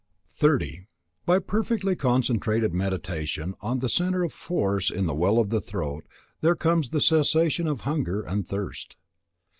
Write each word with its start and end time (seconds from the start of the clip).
30. 0.25 0.87
By 1.27 1.37
perfectly 1.37 1.95
concentrated 1.95 2.73
Meditation 2.73 3.53
on 3.61 3.77
the 3.77 3.87
centre 3.87 4.23
of 4.23 4.33
force 4.33 4.89
in 4.89 5.05
the 5.05 5.13
well 5.13 5.37
of 5.37 5.51
the 5.51 5.61
throat, 5.61 6.07
there 6.39 6.55
comes 6.55 6.89
the 6.89 6.99
cessation 6.99 7.67
of 7.67 7.81
hunger 7.81 8.23
and 8.23 8.47
thirst. 8.47 8.95